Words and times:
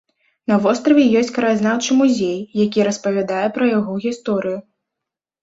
На 0.51 0.55
востраве 0.63 1.03
ёсць 1.19 1.29
краязнаўчы 1.35 1.97
музей, 1.99 2.39
які 2.63 2.87
распавядае 2.89 3.45
пра 3.59 3.69
яго 3.77 4.01
гісторыю. 4.09 4.59